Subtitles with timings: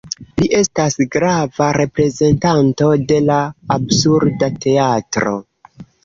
[0.41, 3.37] Li estas grava reprezentanto de la
[3.75, 5.35] Absurda Teatro.